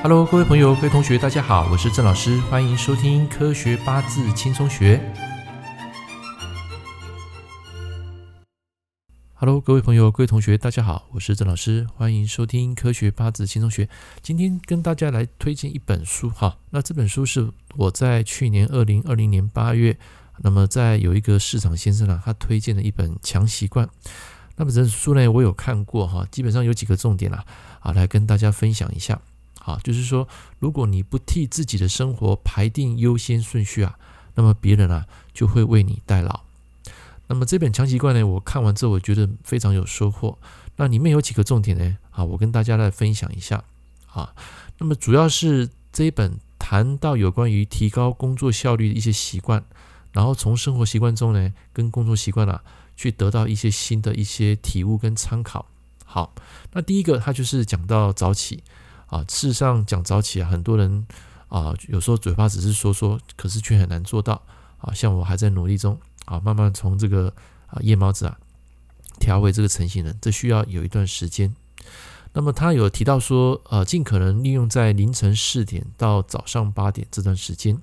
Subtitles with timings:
[0.00, 4.96] Hello，各位朋友、各位同学，大家好，我是郑老师，欢迎收听《科学八字轻松学》。
[9.34, 13.86] Hello，各位朋友、各位同学，大家好，我是郑老师，欢迎收听《科学八字轻松学》。
[14.22, 19.98] 今天跟大家来推荐一本书哈，那这本书是我在去年二零二零年八月，
[20.38, 23.88] 那么在有一个市场先生啊，他推荐的一本强习惯。
[24.54, 27.44] 那么这本书呢，我有看过哈，基本上有几个重点啊，
[27.80, 29.20] 啊，来跟大家分享一下。
[29.68, 30.26] 啊，就是说，
[30.58, 33.98] 如果你不替自己的生活排定优先顺序啊，
[34.34, 36.40] 那么别人啊就会为你代劳。
[37.26, 40.38] 那么这本强习惯呢，我看完之后我觉得非常有收获。
[40.76, 41.98] 那里面有几个重点呢？
[42.12, 43.62] 啊，我跟大家来分享一下。
[44.10, 44.34] 啊，
[44.78, 49.62] 那么主要是这一本谈到有关于提高工作效率的一些习惯，
[50.12, 52.62] 然后从生活习惯中呢，跟工作习惯啊，
[52.96, 55.66] 去得到一些新的一些体悟跟参考。
[56.06, 56.32] 好，
[56.72, 58.62] 那第一个它就是讲到早起。
[59.08, 61.06] 啊，事实上讲早起啊，很多人
[61.48, 64.40] 啊，有时候嘴巴只是说说，可是却很难做到。
[64.78, 67.34] 啊，像我还在努力中啊，慢慢从这个
[67.66, 68.38] 啊夜猫子啊
[69.18, 71.52] 调为这个晨型人，这需要有一段时间。
[72.32, 77.76] 那么他有提到说，呃，尽可能利用在凌晨四点到早上八点这段时间。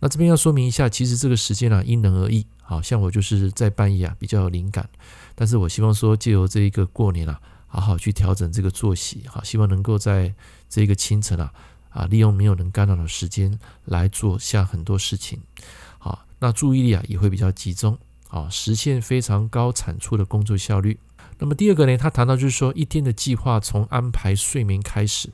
[0.00, 2.46] 那这边要说明一下，其实这个时间啊因人而异。
[2.60, 4.86] 好像我就是在半夜啊比较有灵感，
[5.34, 7.40] 但是我希望说借由这一个过年啊。
[7.68, 10.34] 好好去调整这个作息，好，希望能够在
[10.68, 11.52] 这个清晨啊，
[11.90, 15.38] 啊，利用没有人干扰的时间来做下很多事情，
[15.98, 17.96] 好，那注意力啊也会比较集中，
[18.30, 20.98] 啊，实现非常高产出的工作效率。
[21.38, 25.30] 那么第二个呢，他谈到就是说，一天的计划从安排睡眠开始，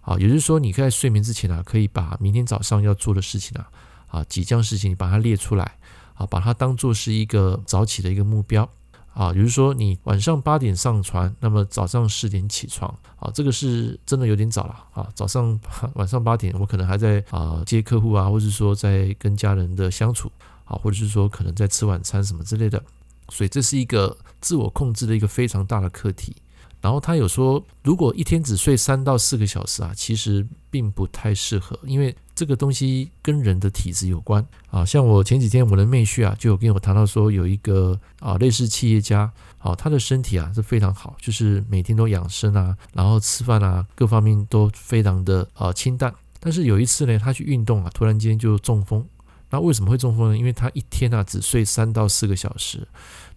[0.00, 3.68] 啊，也就是说，你在睡眠之前啊，可以把明天早上要做的事情啊，
[4.06, 5.76] 啊，几件事情你把它列出来，
[6.14, 8.70] 啊，把它当做是一个早起的一个目标。
[9.14, 15.08] 啊，比如说你晚上八点上船，那么早上十点起床，啊，这个是真的有点早了啊。
[15.14, 15.58] 早上
[15.94, 20.30] 晚上八点，我可能还在啊接客户啊，或者说在跟家人的相处，
[20.64, 22.82] 啊，或者是说可能在吃晚餐什么之类的，
[23.28, 26.34] 所以这是一个自我控制的一个非常大的课题。
[26.82, 34.84] 然后他有说，如果一天只睡三到四个小时啊，其实并不太适合，因为这个东西跟人的体质有关啊。
[34.84, 46.12] 像我前几天我的妹婿啊，就有跟我谈到说，有一个啊类似企业家啊，他的身体啊是非常好，就是每天都养生啊，然后吃饭啊各方面都非常的啊清淡。
[46.40, 49.06] 但是有一次呢，他去运动啊，突然间就中风。
[49.52, 50.36] 那为什么会中风呢？
[50.38, 52.88] 因为他一天啊只睡三到四个小时，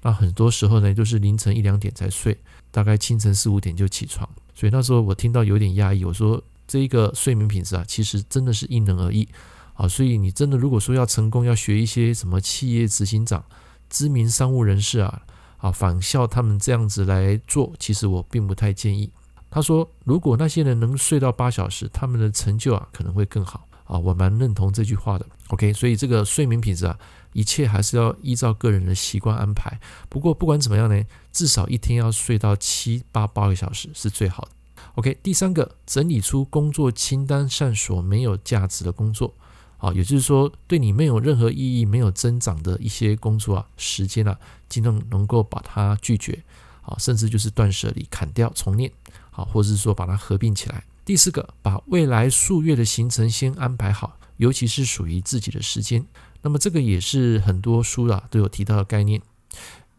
[0.01, 2.35] 那很多时候呢都是凌晨一两点才睡。
[2.71, 6.03] 大概清晨四五点就起床，所以那时候我听到有点压抑。
[6.05, 9.27] 我说这个睡眠品质啊，其实真的是因人而异
[9.73, 9.87] 啊。
[9.87, 13.43] 所以你真的如果说要成功，要学一些什么企业执行长、
[13.89, 15.21] 知名商务人士啊
[15.57, 19.11] 啊仿效他们这样子来做，其实我并不太建议。
[19.49, 23.97] 他说，如果那些人能睡到八小时，他们的成就啊可能会更好啊。
[23.97, 25.25] 我蛮认同这句话的。
[25.47, 26.99] OK，所以这个睡眠品质啊。
[27.33, 29.77] 一切还是要依照个人的习惯安排。
[30.07, 31.03] 不过不管怎么样呢，
[31.33, 34.51] 至少一天要睡到七八八个小时是最好的。
[34.93, 39.33] OK，第三个，整理出工作清单上所没有价值的工作，
[39.79, 46.41] 啊，也就是说对你没有任何意义、没有增长的一些工作啊，时间啊，尽量能够把它拒绝，
[46.83, 48.89] 啊，甚至就是断舍离、砍掉、重练，
[49.35, 50.83] 啊，或者是说把它合并起来。
[51.03, 56.03] 第四个，把未来数月的行程先安排好，尤其是属于自己的时间。
[56.41, 59.21] 那么这个也是很多书啊都有提到的概念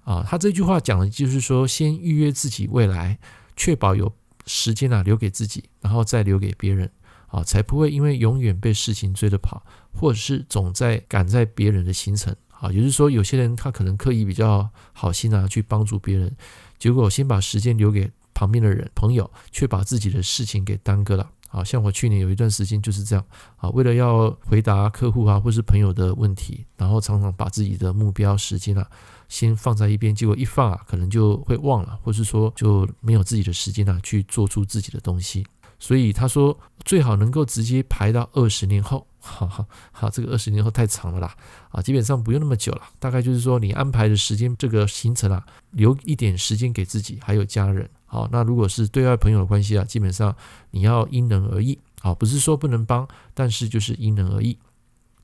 [0.05, 0.25] 啊。
[0.29, 3.19] 他这句话讲的就是说，先预约自己未来，
[3.57, 4.13] 确保有
[4.47, 6.91] 时间啊留给自己，然后再留给别人
[7.29, 12.71] 啊，才不会因为永远被事情追着跑，或者是总在赶在别人的行程啊。
[12.73, 16.37] 也就是说，有些人他可能刻意比较好心啊去帮助别人，
[16.79, 21.31] 结果先把时间留给旁边的人朋友，却把自己的事情给耽搁了。
[21.49, 23.25] 啊，像我去年有一段时间就是这样
[23.57, 28.87] 啊，为了要回答客户啊或是朋友的问题，然后常常把自己的目标时间啊
[29.29, 35.47] 先放在一边，结果一放啊，可能就会忘了，或是说就没有自己的时间啊去做出自己的东西。
[35.79, 41.35] 所以他说最好能够直接排到二十年后，哈哈，好，这个二十年后太长了啦，
[41.71, 47.89] 啊，基本上不用那么久了，大概就是说你安排的时间这个行程啊，留一点时间给自己还有家人。
[48.07, 50.35] 好，那如果是对外朋友的关系啊，基本上
[50.71, 51.79] 你要因人而异。
[52.01, 54.57] 好，不是说不能帮，但是就是因人而异。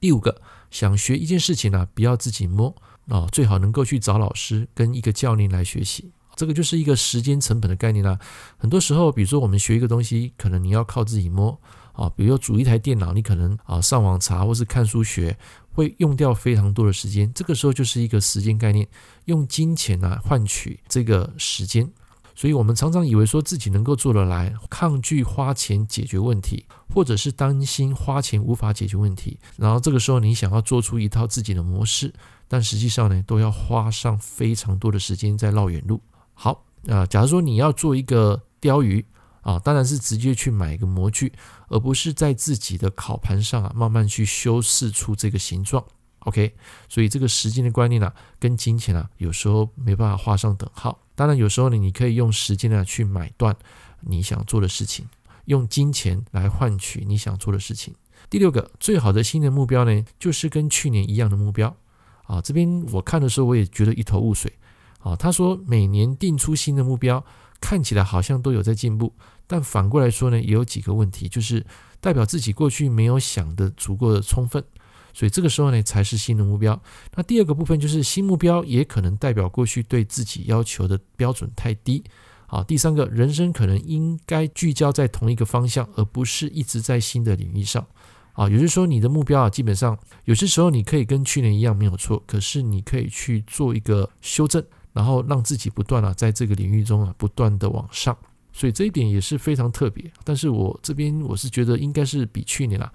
[0.01, 0.41] 第五个，
[0.71, 2.75] 想学一件事情呢、不要自己摸
[3.09, 6.11] 啊，最好能够去找老师跟一个教练来学习。
[6.35, 8.19] 这个就是一个时间成本的概念啦、
[8.57, 11.57] 很多时候，比如说我们学一个东西，可能你要靠自己摸
[11.93, 15.39] 啊，比如说组一台电脑，你可能啊上网查或是看书学，
[15.73, 17.31] 会用掉非常多的时间。
[17.33, 18.89] 这个时候就是一个时间概念，
[19.27, 21.89] 用金钱来换取这个时间。
[22.35, 32.13] 所以我们常常以为说自己能够做得来，抗拒花钱解决问题，或者是担心花钱无法解决问题，然后这个时候你想要做出一套自己的模式，
[32.49, 36.01] 但实际上呢，都要花上非常多的时间在绕远路。
[36.35, 39.05] 好，呃，假如说你要做一个鯛鱼
[39.43, 41.33] 啊，当然是直接去买一个模具，
[41.69, 45.85] 而不是在自己的烤盘上啊慢慢去修饰出这个形状。
[46.21, 46.55] OK，
[46.89, 50.99] 所以这个时间的观念啊，跟金钱啊，有时候没办法画上等号。
[51.15, 53.55] 当然，有时候呢，你可以用时间呢去买断
[54.01, 55.07] 你想做的事情，
[55.45, 57.95] 用金钱来换取你想做的事情。
[58.31, 61.77] 第六个，最好的新的目标呢，就是跟去年一样的目标。
[62.25, 64.53] 啊，这边我看的时候，我也觉得一头雾水。
[65.01, 67.25] 啊，他说每年定出新的目标，
[67.61, 69.13] 看起来好像都有在进步，
[69.47, 71.67] 但反过来说呢，也有几个问题，就是
[72.01, 74.65] 代表自己过去没有想得足够的充分。
[75.13, 76.81] 所以这个时候呢，才是新的目标。
[77.15, 82.03] 那第二个部分就是新目标也可能代表过去对自己要求的标准太低。
[82.47, 87.87] 好，第三个，人生可能应该聚焦在同一个方向，而不是一直在新的领域上。
[88.35, 94.63] 啊，也就是说，你的目标啊，基本上有些时候你可以跟去年一样没有错，可是你可以去做一个修正，
[94.93, 98.17] 然后让自己不断啊，在这个领域中啊，不断的往上。
[98.53, 100.11] 所以这一点也是非常特别。
[100.25, 102.93] 但是我这边我是觉得应该是比去年啊。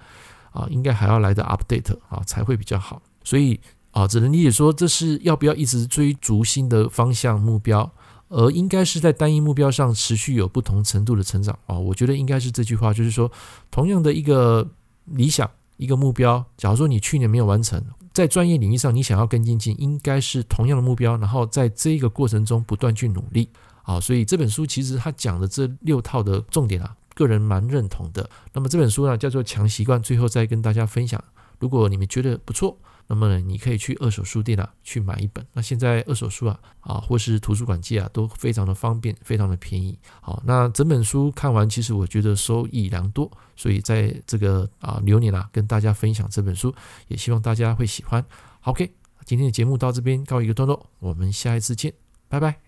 [0.58, 3.00] 啊，应该还要来的 update 啊，才会比较好。
[3.22, 3.60] 所以
[3.92, 7.88] 啊，只能理解说，这是要不要一直追逐新的方向目标，
[8.28, 11.78] 而应该是在单一目标上持续有不同程度的成长啊。
[11.78, 13.30] 我觉得应该是这句话，就是说，
[13.70, 14.68] 同样的一个
[15.04, 17.80] 理想、一个目标，假如说你去年没有完成，
[18.12, 23.48] 在专业领域上你想要更精进，应该是同样的目标，然后在这个过程中不断去努力
[23.84, 24.00] 啊。
[24.00, 26.94] 所以这本书其实它讲的这六套的重点啊。
[27.18, 28.30] 个人蛮认同的。
[28.52, 31.22] 那么这本书呢，叫做《强习惯》，最后再跟大家分享。
[31.58, 32.78] 如果你们觉得不错，
[33.08, 35.44] 那么，你可以去二手书店啊去买一本。
[35.52, 39.98] 那现在二手书啊啊，或是图书馆借啊，都非常的方便，非常的便宜。
[40.20, 43.28] 好，那整本书看完，其实我觉得收益良多。
[43.56, 46.72] 所以在这个啊流年啊，跟大家分享这本书，
[47.08, 48.24] 也希望大家会喜欢。
[48.62, 48.92] OK，
[49.24, 51.92] 今天的节目到这边告一个段落，我们下一次见，
[52.28, 52.67] 拜拜。